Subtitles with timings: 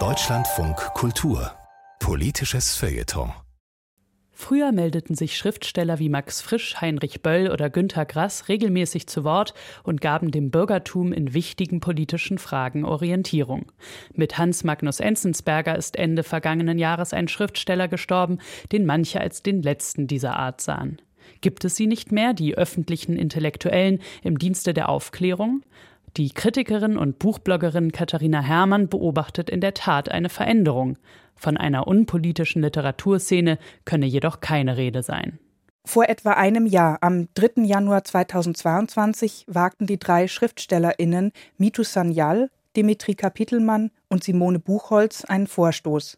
[0.00, 1.52] Deutschlandfunk Kultur
[2.00, 3.32] Politisches Feuilleton
[4.32, 9.54] Früher meldeten sich Schriftsteller wie Max Frisch, Heinrich Böll oder Günter Grass regelmäßig zu Wort
[9.84, 13.70] und gaben dem Bürgertum in wichtigen politischen Fragen Orientierung.
[14.12, 18.38] Mit Hans Magnus Enzensberger ist Ende vergangenen Jahres ein Schriftsteller gestorben,
[18.72, 21.00] den manche als den letzten dieser Art sahen.
[21.40, 25.62] Gibt es sie nicht mehr, die öffentlichen Intellektuellen im Dienste der Aufklärung?
[26.16, 30.96] Die Kritikerin und Buchbloggerin Katharina Herrmann beobachtet in der Tat eine Veränderung.
[31.34, 35.40] Von einer unpolitischen Literaturszene könne jedoch keine Rede sein.
[35.84, 37.64] Vor etwa einem Jahr, am 3.
[37.64, 46.16] Januar 2022, wagten die drei SchriftstellerInnen Mitu Sanyal, Dimitri Kapitelmann und Simone Buchholz einen Vorstoß.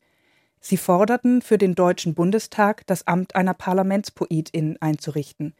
[0.61, 5.55] Sie forderten, für den Deutschen Bundestag das Amt einer Parlamentspoetin einzurichten.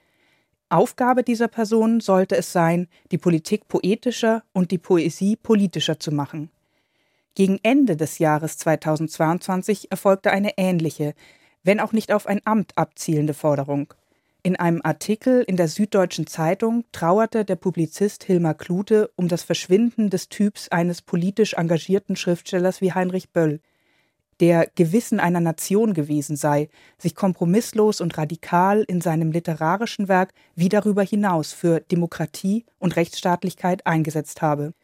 [0.69, 6.51] Aufgabe dieser Person sollte es sein, die Politik poetischer und die Poesie politischer zu machen.
[7.37, 11.15] Gegen Ende des Jahres 2022 erfolgte eine ähnliche,
[11.63, 13.93] wenn auch nicht auf ein Amt abzielende Forderung.
[14.43, 20.09] In einem Artikel in der Süddeutschen Zeitung trauerte der Publizist Hilmar Klute um das Verschwinden
[20.09, 23.61] des Typs eines politisch engagierten Schriftstellers wie Heinrich Böll,
[24.41, 30.69] der Gewissen einer Nation gewesen sei, sich kompromisslos und radikal in seinem literarischen Werk wie
[30.69, 34.75] darüber hinaus für Demokratie und Rechtsstaatlichkeit eingesetzt habe.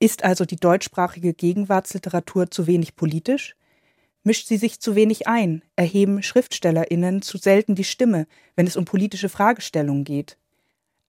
[0.00, 3.54] Ist also die deutschsprachige Gegenwartsliteratur zu wenig politisch?
[4.24, 5.62] Mischt sie sich zu wenig ein?
[5.76, 10.38] Erheben Schriftstellerinnen zu selten die Stimme, wenn es um politische Fragestellungen geht?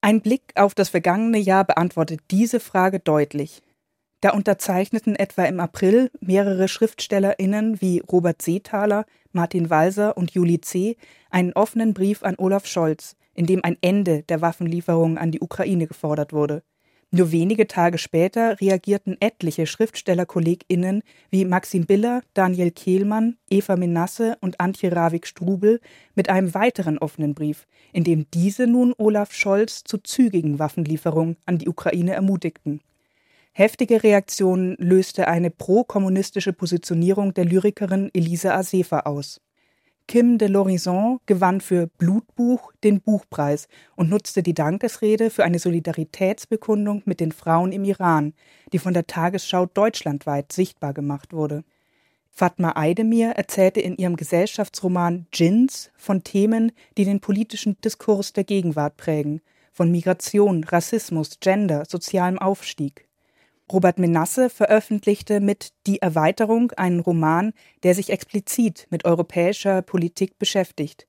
[0.02, 3.64] Ein Blick auf das vergangene Jahr beantwortet diese Frage deutlich.
[4.26, 10.98] Da unterzeichneten etwa im April mehrere SchriftstellerInnen wie Robert Seethaler, Martin Walser und Juli C.
[11.30, 15.86] einen offenen Brief an Olaf Scholz, in dem ein Ende der Waffenlieferungen an die Ukraine
[15.86, 16.64] gefordert wurde.
[17.12, 24.60] Nur wenige Tage später reagierten etliche SchriftstellerkollegInnen wie Maxim Biller, Daniel Kehlmann, Eva Menasse und
[24.60, 25.80] Antje Ravik-Strubel
[26.16, 31.60] mit einem weiteren offenen Brief, in dem diese nun Olaf Scholz zu zügigen Waffenlieferungen an
[31.60, 32.82] die Ukraine ermutigten.
[33.58, 39.40] Heftige Reaktionen löste eine pro-kommunistische Positionierung der Lyrikerin Elise Asefa aus.
[40.10, 47.04] Kim de l'Horizon gewann für Blutbuch den Buchpreis und nutzte die Dankesrede für eine Solidaritätsbekundung
[47.06, 48.34] mit den Frauen im Iran,
[48.74, 51.64] die von der Tagesschau deutschlandweit sichtbar gemacht wurde.
[52.32, 58.98] Fatma Eidemir erzählte in ihrem Gesellschaftsroman Djinns von Themen, die den politischen Diskurs der Gegenwart
[58.98, 59.40] prägen,
[59.72, 63.06] von Migration, Rassismus, Gender, sozialem Aufstieg.
[63.72, 71.08] Robert Menasse veröffentlichte mit Die Erweiterung einen Roman, der sich explizit mit europäischer Politik beschäftigt.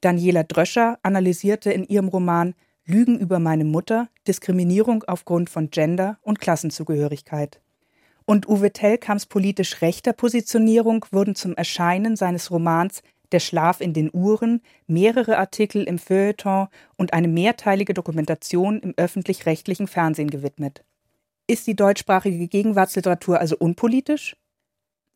[0.00, 2.54] Daniela Dröscher analysierte in ihrem Roman
[2.86, 7.60] Lügen über meine Mutter, Diskriminierung aufgrund von Gender und Klassenzugehörigkeit.
[8.24, 13.02] Und Uwe Tellkamps politisch rechter Positionierung wurden zum Erscheinen seines Romans
[13.32, 19.86] Der Schlaf in den Uhren mehrere Artikel im Feuilleton und eine mehrteilige Dokumentation im öffentlich-rechtlichen
[19.86, 20.82] Fernsehen gewidmet.
[21.50, 24.36] Ist die deutschsprachige Gegenwartsliteratur also unpolitisch?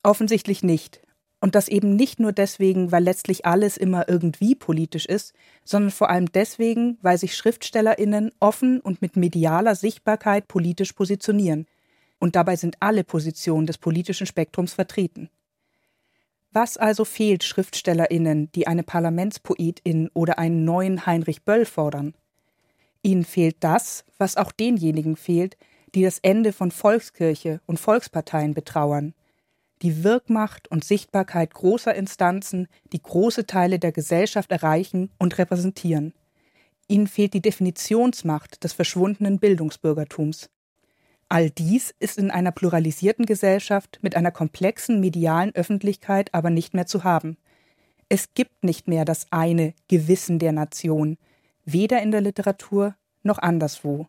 [0.03, 1.03] Offensichtlich nicht.
[1.41, 6.09] Und das eben nicht nur deswegen, weil letztlich alles immer irgendwie politisch ist, sondern vor
[6.09, 11.67] allem deswegen, weil sich Schriftstellerinnen offen und mit medialer Sichtbarkeit politisch positionieren.
[12.19, 15.29] Und dabei sind alle Positionen des politischen Spektrums vertreten.
[16.51, 22.15] Was also fehlt Schriftstellerinnen, die eine Parlamentspoetin oder einen neuen Heinrich Böll fordern?
[23.03, 25.59] Ihnen fehlt das, was auch denjenigen fehlt,
[25.95, 29.15] die das Ende von Volkskirche und Volksparteien betrauern,
[29.83, 36.15] die Wirkmacht und Sichtbarkeit großer Instanzen, die große Teile der Gesellschaft erreichen und repräsentieren.
[36.89, 40.51] Ihnen fehlt die Definitionsmacht des verschwundenen Bildungsbürgertums.
[41.29, 46.87] All dies ist in einer pluralisierten Gesellschaft mit einer komplexen medialen Öffentlichkeit aber nicht mehr
[46.87, 47.39] zu haben.
[48.09, 51.17] Es gibt nicht mehr das eine Gewissen der Nation,
[51.65, 54.07] weder in der Literatur noch anderswo.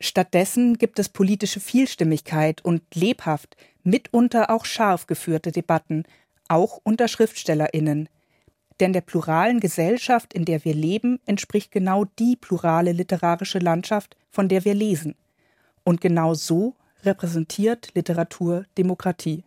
[0.00, 6.04] Stattdessen gibt es politische Vielstimmigkeit und lebhaft, mitunter auch scharf geführte Debatten,
[6.48, 8.08] auch unter Schriftstellerinnen.
[8.78, 14.48] Denn der pluralen Gesellschaft, in der wir leben, entspricht genau die plurale literarische Landschaft, von
[14.48, 15.14] der wir lesen.
[15.82, 19.44] Und genau so repräsentiert Literatur Demokratie.